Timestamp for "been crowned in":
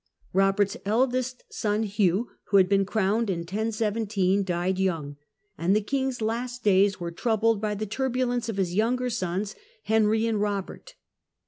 2.67-3.41